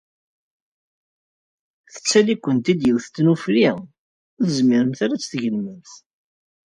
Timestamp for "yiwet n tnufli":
2.85-3.65